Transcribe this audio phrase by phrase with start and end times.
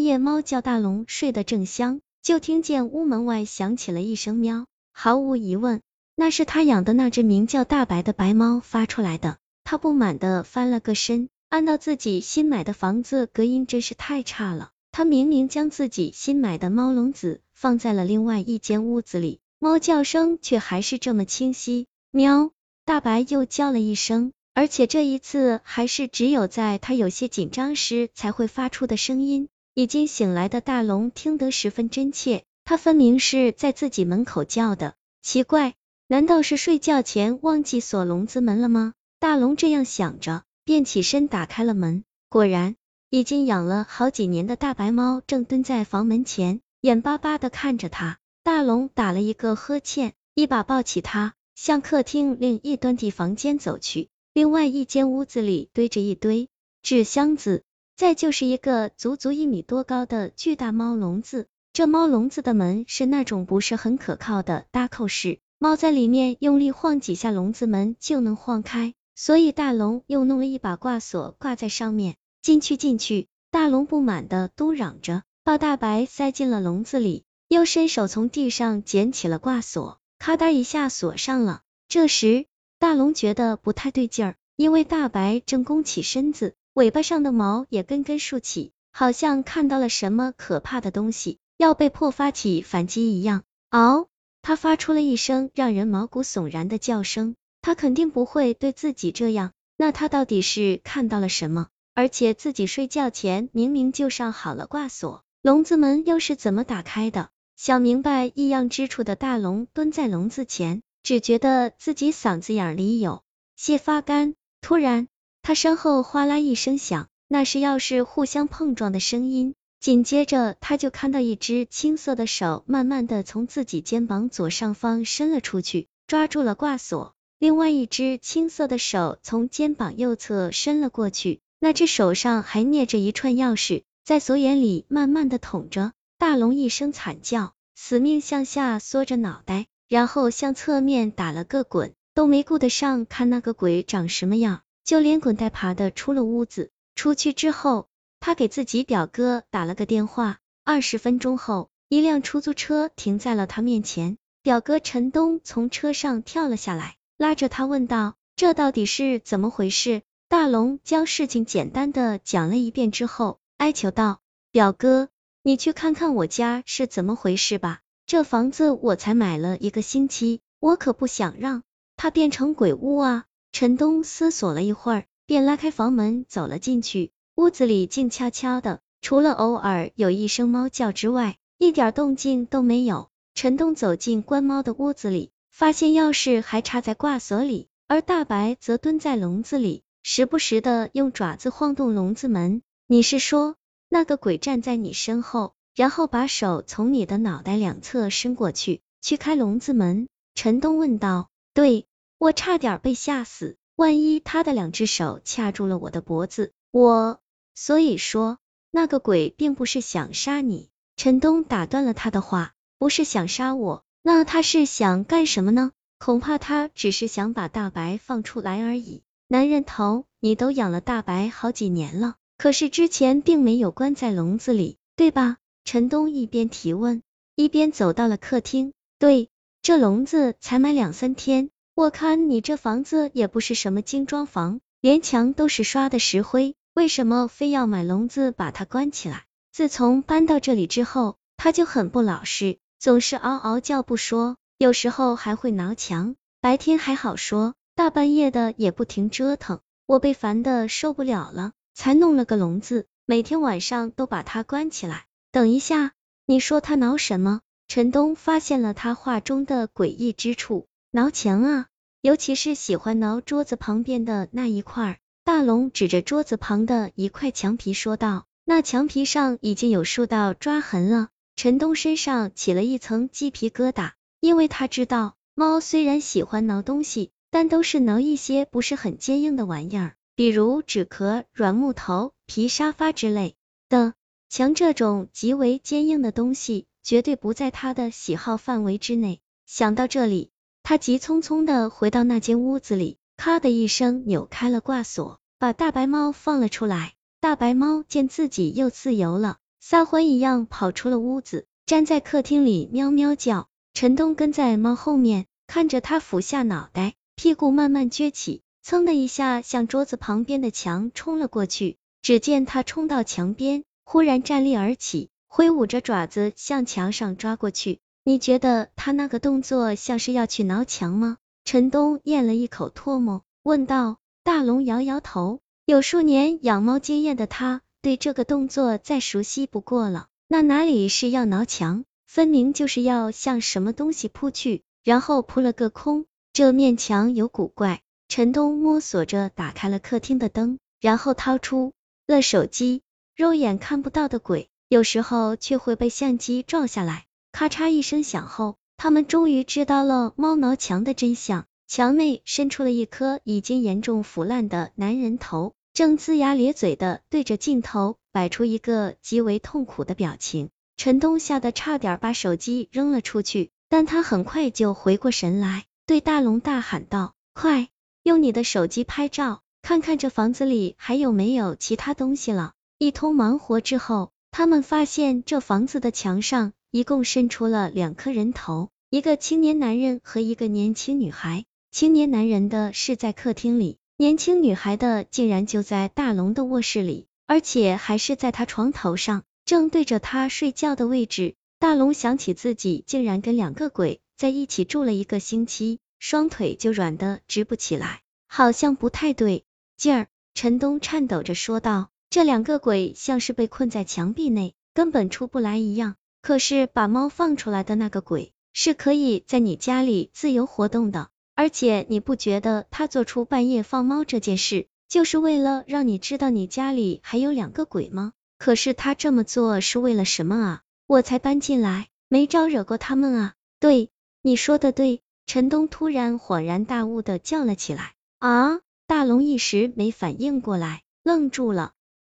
[0.00, 5.80] 夜猫叫大龙睡得正香，就听见屋门外响起了一声喵，毫无疑问，
[6.16, 9.38] 那是他养的那只名叫大白的白猫发出来的。
[9.62, 14.70] 他不满的翻了个身，按到自己新买的房子隔音真是太差了。
[14.92, 21.86] 他明明将自己新买的猫笼子放在了另外一间屋子里，猫叫声却还是这么清晰。
[22.10, 22.50] 喵，
[22.84, 24.32] 大白又叫了一声。
[24.52, 29.48] 而且这一次还是只有在他有些紧张时才会发出的声音。
[29.80, 34.92] 已经醒来的大龙听得十分真切，他分明是在自己门口叫的。
[35.22, 35.72] 奇怪，
[36.06, 38.92] 难道是睡觉前忘记锁笼子门了吗？
[39.20, 42.04] 大龙这样想着，便起身打开了门。
[42.28, 42.76] 果然，
[43.08, 48.18] 已经养了好几年的大白猫正蹲在房门前，眼巴巴的看着他。
[48.42, 54.10] 大龙打了一个呵欠，一把抱起他，向客厅另一端的房间走去。
[54.34, 56.50] 另外一间屋子里堆着一堆
[56.82, 57.64] 纸箱子，
[58.00, 61.48] 再就是一个足足一米多高的巨大猫笼子。
[61.74, 68.94] 这猫笼子的门是那种不是很可靠的搭扣式，猫在里面用力晃几下，笼子门就能晃开。
[69.14, 72.16] 所以大龙又弄了一把挂锁挂在上面。
[72.40, 73.28] 进去，进去！
[73.50, 81.60] 大龙不满的嘟嚷着，把大白塞进了笼子里，又伸手从地上捡起了挂锁，咔嗒一下锁上了。
[81.86, 82.46] 这时，
[82.78, 93.42] 大龙觉得不太对劲儿，因为大白正弓起身子，尾巴上的毛也根根竖起，好像看到了什么可怕的东西，要被迫发起反击一样。
[93.68, 94.06] 嗷！
[94.40, 97.34] 他发出了一声让人毛骨悚然的叫声。
[97.60, 101.68] 他肯定不会对自己这样，那他到底是看到了什么？
[101.92, 107.28] 而且自己睡觉前明明就上好了挂锁，笼子门又是怎么打开的？
[107.56, 110.80] 想明白异样之处的大龙蹲在笼子前。
[111.02, 113.22] 只觉得自己嗓子眼里有
[113.54, 115.08] 些发干，突然，
[115.42, 119.54] 他身后哗啦一声响，那是钥匙互相碰撞的声音。
[119.80, 127.14] 紧接着，他就看到一只青色的手慢慢的从自己肩膀左上方伸了出去，抓住了挂锁。
[127.38, 135.92] 另外一只青色的手从肩膀右侧伸了过去，那只手上还捏着一串钥匙，在锁眼里慢慢的捅着。
[136.18, 139.66] 大龙一声惨叫，死命向下缩着脑袋。
[139.88, 146.72] 然后向侧面打了个滚，都没顾得上看那个鬼长什么样，就连滚带爬的出了屋子。
[146.96, 147.86] 出去之后，
[148.18, 150.38] 他给自己表哥打了个电话。
[150.64, 154.16] 二十分钟后，一辆出租车停在了他面前。
[154.42, 164.18] 表哥陈东从车上跳了下来，拉着他问道：“这到底是怎么回事？”大龙将事情简单的讲了一遍之后，哀求道
[164.50, 165.08] ：“表哥，
[165.44, 171.62] 你去看看我家是怎么回事吧。”这房子我才买了一个星期，我可不想让
[171.96, 173.26] 它变成鬼屋啊！
[173.52, 177.12] 陈东思索了一会儿，便拉开房门走了进去。
[177.36, 183.08] 屋子里静悄悄的，除了偶尔有一声猫叫之外，一点动静都没有。
[183.34, 192.62] 陈东走进关猫的屋子里，发现钥匙还插在挂锁里，而大白则蹲在笼子里，时不时的用爪子晃动笼子门。
[192.86, 193.56] 你是说，
[193.88, 195.54] 那个鬼站在你身后？
[195.76, 200.08] 然后把手从你的脑袋两侧伸过去，去开笼子门。
[200.34, 201.86] 陈东问道：“对，
[202.20, 207.18] 我差点被吓死，万一他的两只手掐住了我的脖子，我……
[207.54, 208.36] 所以说，
[208.70, 215.72] 那个鬼并不是想杀你。”陈东打断了他的话：“不是想杀我，那他是想干什么呢？
[215.98, 219.02] 恐怕他只是想把大白放出来而已。
[219.26, 227.02] 男人头，你都养了大白好几年了，可是之前并没有关在笼子里，对吧？”陈东一边提问，
[227.34, 228.74] 一边走到了客厅。
[228.98, 229.30] 对，
[229.62, 239.24] 这笼子才买两三天，我看你这房子也不是什么精装房，连墙都是刷的石灰，为什么非要买笼子把它关起来？
[239.52, 246.16] 自从搬到这里之后，它就很不老实，总是嗷嗷叫不说，有时候还会挠墙。
[246.40, 255.06] 白天还好说，大半夜的也不停折腾，我被烦的受不了了，才弄了个笼子，每天晚上都把它关起来。
[255.32, 255.92] 等一下，
[256.26, 257.40] 你说他挠什么？
[257.68, 261.66] 陈东发现了他话中的诡异之处，挠墙啊，
[262.00, 264.98] 尤其是喜欢挠桌子旁边的那一块。
[265.22, 271.10] 大龙指着桌子旁的一块墙皮说道，那墙皮上已经有数道抓痕了。
[271.36, 283.36] 陈东身上起了一层鸡皮疙瘩，因为他知道，猫虽然喜欢挠东西，但都是挠一些不是很坚硬的玩意儿，比如纸壳、软木头、皮沙发之类
[283.68, 283.94] 的。
[284.28, 289.20] 墙这种极为坚硬的东西，绝对不在他的喜好范围之内。
[289.46, 290.30] 想到这里，
[290.70, 296.92] 他急匆匆的回到那间屋子里，咔的一声扭开了挂锁，把大白猫放了出来。
[297.20, 303.48] 大白猫见自己又自由了，撒欢一样跑出了屋子，站在客厅里喵喵叫。
[303.74, 311.78] 陈东跟在猫后面，看着他俯下脑袋，屁股慢慢撅起，噌的一下向桌子旁边的墙冲了过去。
[312.00, 317.80] 只见他冲到墙边，忽然站立而起，挥舞着爪子向墙上抓过去。
[318.10, 321.16] 你觉得他那个动作像是要去挠墙吗？
[321.44, 323.98] 陈东咽了一口唾沫，问道。
[324.24, 330.08] 大龙摇摇头，有数年养猫经验的他，对这个动作再熟悉不过了。
[330.26, 336.06] 那哪里是要挠墙，分明就是要向什么东西扑去，然后扑了个空。
[336.32, 337.80] 这面墙有古怪。
[338.08, 341.74] 陈东摸索着打开了客厅的灯，然后掏出
[342.08, 342.82] 了手机。
[343.14, 347.06] 肉眼看不到的鬼，有时候却会被相机照下来。
[347.32, 351.46] 咔嚓一声响后，他们终于知道了猫挠墙的真相。
[351.66, 360.50] 墙内伸出了一颗已经严重腐烂的男人头，正龇牙咧嘴的对着镜头摆出一个极为痛苦的表情。
[360.76, 367.68] 陈东吓得差点把手机扔了出去，但他很快就回过神来，对大龙大喊道：“快
[368.02, 381.44] 用你的手机拍照，看看这房子里还有没有其他东西了。”一通忙活之后，他们发现这房子的墙上一共伸出了两颗人头，一个青年男人和一个年轻女孩。
[381.72, 391.34] 青年男人的是在客厅里，年轻女孩的竟然就在大龙的卧室里，而且还是在他床头上，正对着他睡觉的位置。
[391.58, 399.44] 大龙想起自己竟然跟两个鬼在一起住了一个星期，双腿就软的直不起来，好像不太对
[399.76, 400.06] 劲儿。
[400.34, 405.96] 陈东颤抖着说道：“这两个鬼像是被困在墙壁内，根本出不来一样。
[406.22, 418.12] 可是把猫放出来的那个鬼，是可以在你家里自由活动的。”而且你不觉得他做出半夜放猫这件事，就是为了让你知道你家里还有两个鬼吗？
[418.38, 420.62] 可是他这么做是为了什么啊？
[420.86, 423.34] 我才搬进来，没招惹过他们啊。
[423.58, 423.90] 对，
[424.20, 425.00] 你说的对。
[425.26, 427.94] 陈东突然恍然大悟的叫了起来。
[428.18, 428.58] 啊！
[428.86, 431.72] 大龙一时没反应过来，愣住了。